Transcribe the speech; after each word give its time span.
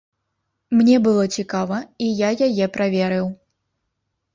Мне 0.79 0.95
было 1.09 1.23
цікава, 1.37 1.77
і 2.07 2.11
я 2.27 2.35
яе 2.49 2.65
праверыў. 2.79 3.35